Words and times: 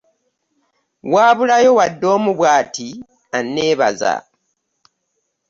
Waabulayo 1.11 1.71
wadde 1.79 2.05
omu 2.15 2.31
bw'ati 2.37 2.87
anneebaza. 3.37 4.13